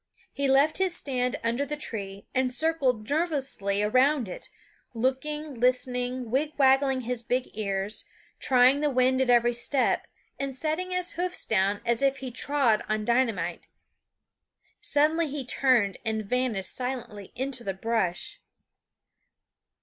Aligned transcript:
He 0.33 0.47
left 0.47 0.79
his 0.79 0.95
stand 0.97 1.35
under 1.43 1.63
the 1.63 1.77
tree 1.77 2.25
and 2.33 2.51
circled 2.51 3.07
nervously 3.07 3.83
around 3.83 4.27
it, 4.27 4.49
looking, 4.95 5.53
listening, 5.53 6.31
wigwagging 6.31 7.01
his 7.01 7.21
big 7.21 7.51
ears, 7.55 8.03
trying 8.39 8.79
the 8.79 8.89
wind 8.89 9.21
at 9.21 9.29
every 9.29 9.53
step, 9.53 10.07
and 10.39 10.55
setting 10.55 10.89
his 10.89 11.11
hoofs 11.11 11.45
down 11.45 11.81
as 11.85 12.01
if 12.01 12.17
he 12.17 12.31
trod 12.31 12.83
on 12.89 13.05
dynamite. 13.05 13.67
Suddenly 14.81 15.27
he 15.29 15.45
turned 15.45 15.99
and 16.03 16.25
vanished 16.25 16.73
silently 16.75 17.31
into 17.35 17.63
the 17.63 17.75
brush. 17.75 18.41